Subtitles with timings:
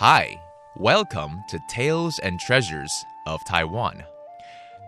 [0.00, 0.40] Hi,
[0.76, 4.02] welcome to Tales and Treasures of Taiwan.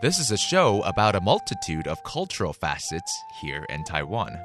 [0.00, 4.40] This is a show about a multitude of cultural facets here in Taiwan.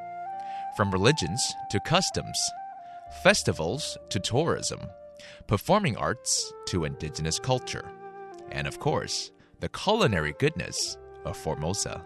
[0.76, 2.38] From religions to customs,
[3.24, 4.82] festivals to tourism,
[5.48, 7.90] performing arts to indigenous culture,
[8.52, 9.32] and of course,
[9.62, 12.04] the culinary goodness of Formosa.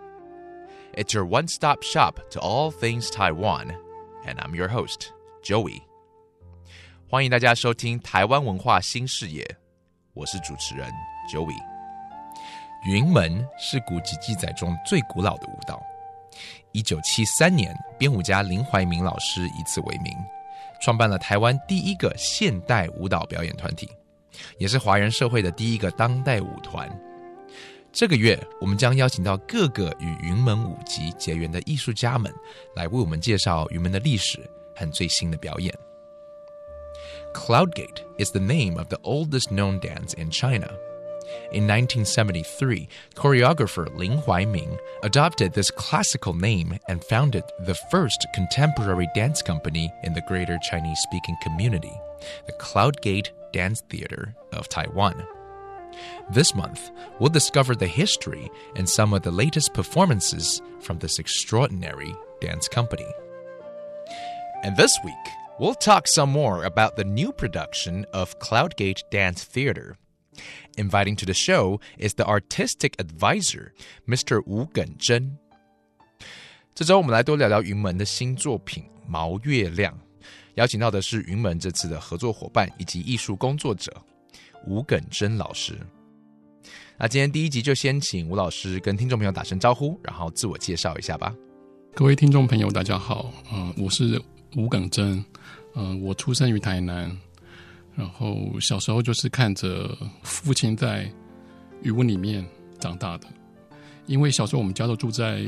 [0.94, 3.76] It's your one stop shop to all things Taiwan,
[4.24, 5.88] and I'm your host, Joey.
[7.12, 9.46] 欢迎大家收听台湾文化新视野，
[10.14, 10.90] 我是主持人
[11.30, 11.62] Joey。
[12.86, 15.84] 云门是古籍记载中最古老的舞蹈。
[16.72, 20.16] 一九七三年，编舞家林怀民老师以此为名，
[20.82, 23.90] 创办了台湾第一个现代舞蹈表演团体，
[24.58, 26.90] 也是华人社会的第一个当代舞团。
[27.92, 32.34] 这个月，我们将邀请到各个与云门舞集结缘的艺术家们，
[32.74, 34.40] 来为我们介绍云门的历史
[34.78, 35.78] 和最新的表演。
[37.34, 40.78] Cloudgate is the name of the oldest known dance in China.
[41.52, 49.42] In 1973, choreographer Lin Huaiming adopted this classical name and founded the first contemporary dance
[49.42, 51.94] company in the greater Chinese speaking community,
[52.48, 55.26] the Cloudgate Dance Theater of Taiwan.
[56.30, 62.14] This month, we'll discover the history and some of the latest performances from this extraordinary
[62.40, 63.08] dance company.
[64.64, 65.16] And this week,
[65.59, 69.97] we'll talk some more about the new production of Cloudgate Dance Theater.
[70.77, 73.73] Inviting to the show is the artistic advisor,
[74.07, 74.43] Mr.
[74.47, 75.39] Wu Genzhen.
[76.75, 79.95] 这周我们来多聊聊云门的新作品《毛月亮》，
[80.57, 83.91] 邀请到的是云门这次的合作伙伴以及艺术工作者
[84.67, 85.79] 吴耿真老师。
[86.99, 91.35] 那今天第一集就先请吴老师跟听众朋友打声招呼，然后自我介绍一下吧。
[91.95, 94.21] 各位听众朋友，大家好，嗯、我是
[94.56, 95.24] 吴耿真，
[95.76, 97.10] 嗯、我出生于台南，
[97.96, 101.12] 然后小时候就是看着父亲在
[101.82, 102.46] 渔翁里面
[102.80, 103.28] 长大的，
[104.08, 105.42] 因为小时候我们家都住在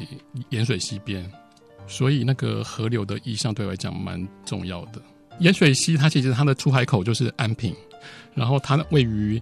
[0.49, 1.29] 盐水溪边，
[1.87, 5.01] 所以那个河流的意象对我来讲蛮重要的。
[5.39, 7.75] 盐水溪它其实它的出海口就是安平，
[8.33, 9.41] 然后它位于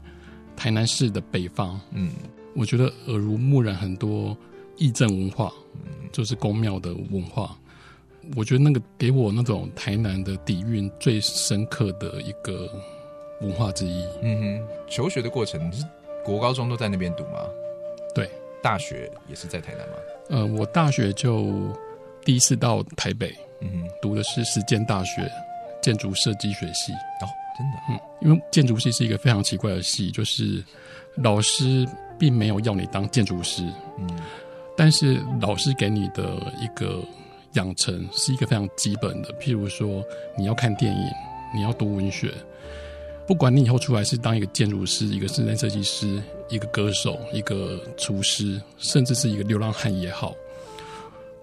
[0.56, 2.12] 台南市的北方，嗯，
[2.56, 4.36] 我觉得耳濡目染很多
[4.78, 5.52] 义政文化，
[6.12, 7.58] 就是宫庙的文化。
[8.36, 12.70] 我觉得那个给我那种台南的底蕴最深刻的一个
[13.42, 14.06] 文化之一。
[14.22, 15.86] 嗯哼，求学的过程你是
[16.24, 17.40] 国高中都在那边读吗？
[18.14, 18.30] 对，
[18.62, 19.96] 大学也是在台南吗？
[20.30, 21.52] 呃，我大学就
[22.24, 25.30] 第一次到台北，嗯哼，读的是实践大学
[25.82, 26.94] 建筑设计学系。
[26.94, 27.28] 哦，
[27.58, 30.64] 真的，嗯，因为建筑系是一个非常奇怪的系，就是
[31.16, 31.88] 老师
[32.20, 33.64] 并没有要你当建筑师，
[33.98, 34.08] 嗯
[34.78, 37.03] 但是老师给你的一个
[37.54, 40.04] 养成是一个非常基本的，譬如说
[40.38, 41.06] 你要看电影，
[41.54, 42.34] 你要读文学，
[43.28, 50.34] 不管你以后出来是当一个建筑师、一个室内设计师、一个歌手、一个厨师，甚至是一个流浪汉也好，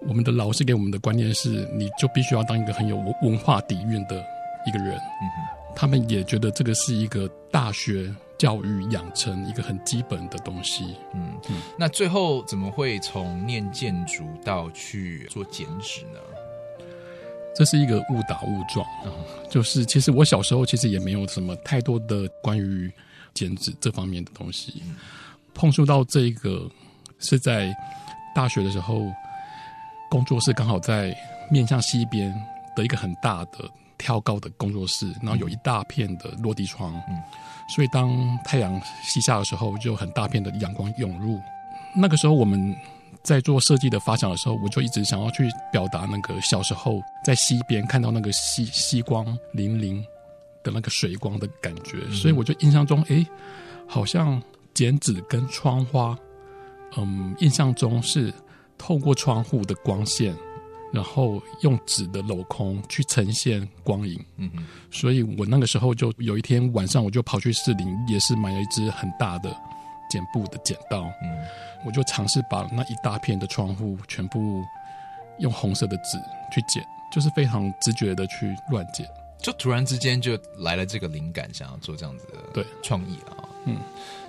[0.07, 4.23] 我们的老师给我们的观念是，你就必须要当一个很有文文化底蕴的
[4.65, 4.95] 一个人。
[4.95, 5.25] 嗯，
[5.75, 10.95] 他们也觉得这个是一个大学教育养成一个很基本的东西。
[11.13, 11.37] 嗯，
[11.77, 16.19] 那最后怎么会从念建筑到去做剪纸呢？
[17.53, 19.11] 这是一个误打误撞啊，
[19.49, 22.89] 就是其实我小时候其实也没有什么太多的关于
[23.33, 24.81] 剪纸这方面的东西，
[25.53, 26.71] 碰触到这个
[27.19, 27.75] 是在
[28.33, 29.11] 大学的时候，
[30.09, 31.13] 工作室刚好在
[31.51, 32.33] 面向西边
[32.77, 37.15] 的一个很大的挑高的工作室，然后有一大片的落地窗，嗯。
[37.75, 38.09] 所以当
[38.43, 41.39] 太阳西下的时候，就很大片的阳光涌入。
[41.95, 42.75] 那个时候我们
[43.21, 49.23] 在做设计的发想的时候，我就一直想要去表达那个小时候在溪边看到那个溪溪光
[49.53, 50.03] 粼粼
[50.63, 53.23] 的那个水光的感觉，所以我就印象中，诶，
[53.87, 54.41] 好像
[54.73, 56.17] 剪纸跟窗花，
[56.97, 58.33] 嗯，印象中是
[58.79, 60.35] 透过窗户的光线，
[60.91, 64.23] 然后用纸的镂空去呈现光影。
[64.37, 69.55] 嗯哼，所以我那个时候就有一天晚上，我就跑去士林也是买了一支很大的
[70.09, 71.45] 剪布的剪刀，嗯
[71.85, 74.63] 我就尝试把那一大片的窗户全部
[75.39, 76.17] 用红色的纸
[76.51, 79.07] 去剪，就是非常直觉的去乱剪。
[79.41, 83.47] 就突然之间就来了这个灵感，想要做这样子的对创意啊。
[83.63, 83.77] 嗯，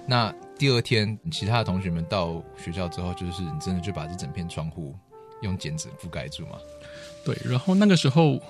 [0.07, 4.95] 那第二天其他的同学们到学校之后，就是你真的就把这整片窗户
[5.43, 6.59] 用剪纸覆盖住吗？
[7.25, 8.41] 对，然后那个时候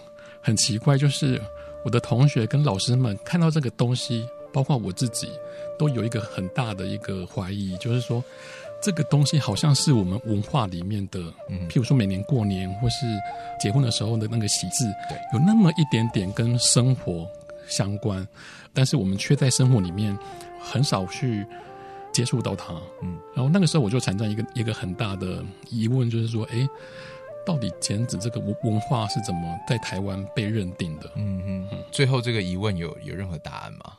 [0.40, 1.40] 很奇怪，就是
[1.84, 5.28] 我的同学跟老师们看到这个东西，包括我自己，
[5.78, 8.22] 都有一个很大的一个怀疑，就是说
[8.80, 13.06] 这个东西好像是我们文化里面的，嗯譬如说每年过年或是
[13.60, 17.28] 结婚的时候的那个喜字，对，有那么一点点跟生活
[17.66, 18.26] 相关，
[18.72, 20.16] 但是我们却在生活里面
[20.60, 21.44] 很少去
[22.12, 22.74] 接触到它。
[23.02, 26.68] 嗯，然后那个时候我就产生一个一个很大的疑问，就是说，哎，
[27.46, 31.10] 到底剪纸这个文文化是怎么在台湾被认定的？
[31.16, 33.92] 嗯嗯，最后这个疑问有有任何答案吗？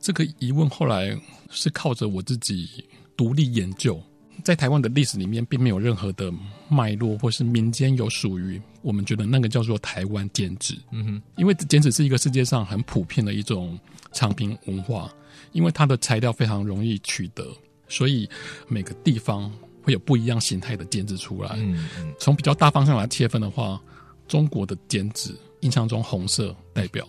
[0.00, 1.18] 这个疑问后来
[1.50, 2.84] 是靠着我自己
[3.16, 3.98] 独立研究，
[4.42, 6.32] 在台湾的历史里面，并没有任何的
[6.68, 10.76] 脉络，或是民间有属于我们觉得那个叫做台湾剪纸。
[10.90, 13.78] 嗯哼，因为剪纸是一个世界上很普遍的一种
[14.12, 15.12] 长平文化，
[15.52, 17.46] 因为它的材料非常容易取得，
[17.88, 18.28] 所以
[18.68, 19.50] 每个地方
[19.82, 21.50] 会有不一样形态的剪纸出来。
[21.56, 23.80] 嗯嗯，从比较大方向来切分的话，
[24.26, 27.06] 中国的剪纸印象中红色代表。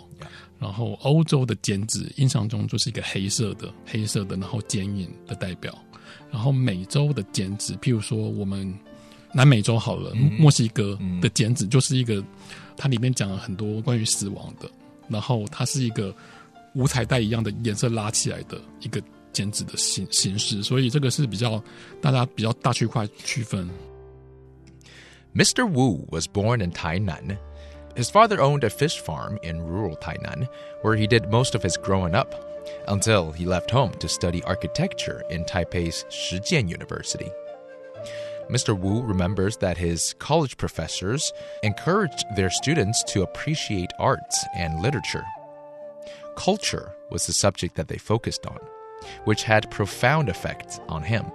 [0.58, 5.78] 然后欧洲的剪纸印象中就是一个黑色的、黑色的，然后剪影的代表。
[6.31, 8.73] 然后美洲的剪纸，譬如说我们
[9.33, 12.23] 南美洲好了，墨西哥的剪纸就是一个，
[12.77, 14.71] 它里面讲了很多关于死亡的。
[15.09, 16.15] 然后它是一个
[16.75, 19.03] 五彩带一样的颜色拉起来的一个
[19.33, 21.61] 剪纸的形形式，所以这个是比较
[22.01, 23.69] 大家比较大区块区分。
[25.35, 25.65] Mr.
[25.65, 27.37] Wu was born in Tainan.
[27.97, 30.47] His father owned a fish farm in rural Tainan,
[30.83, 32.35] where he did most of his growing up,
[32.88, 37.32] until he left home to study architecture in Taipei's Shijian University.
[38.50, 38.78] Mr.
[38.78, 41.34] Wu remembers that his college professors
[41.64, 45.26] encouraged their students to appreciate arts and literature.
[46.36, 48.60] Culture was the subject that they focused on,
[49.24, 51.26] which had profound effects on him.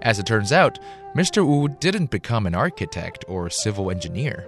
[0.00, 0.78] As it turns out,
[1.14, 1.44] Mr.
[1.46, 4.46] Wu didn't become an architect or civil engineer.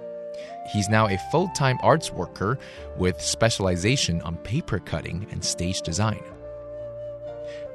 [0.73, 2.59] He's now a full time arts worker
[2.97, 6.23] with specialization on paper cutting and stage design.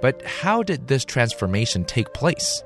[0.01, 2.63] But how did this transformation take place?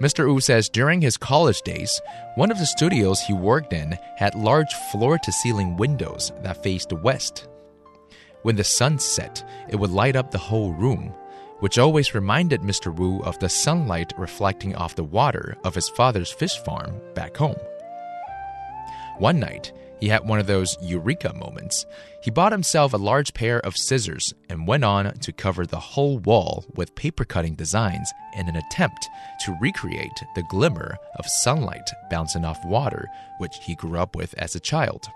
[0.00, 0.26] Mr.
[0.26, 2.00] Wu says during his college days,
[2.36, 6.92] one of the studios he worked in had large floor to ceiling windows that faced
[6.92, 7.48] west.
[8.42, 11.12] When the sun set, it would light up the whole room,
[11.58, 12.94] which always reminded Mr.
[12.94, 17.56] Wu of the sunlight reflecting off the water of his father's fish farm back home.
[19.18, 21.84] One night, he had one of those eureka moments.
[22.22, 26.18] He bought himself a large pair of scissors and went on to cover the whole
[26.18, 29.08] wall with paper cutting designs in an attempt
[29.44, 34.54] to recreate the glimmer of sunlight bouncing off water, which he grew up with as
[34.54, 35.08] a child.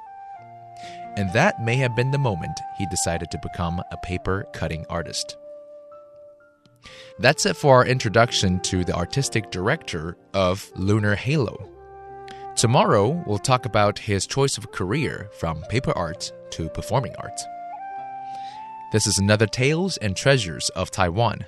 [1.16, 5.36] And that may have been the moment he decided to become a paper cutting artist.
[7.18, 11.71] That's it for our introduction to the artistic director of Lunar Halo.
[12.62, 17.40] Tomorrow, we'll talk about his choice of career from paper art to performing art.
[18.92, 21.44] This is another Tales and Treasures of Taiwan.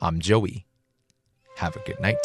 [0.00, 0.64] I'm Joey.
[1.56, 2.24] Have a good night.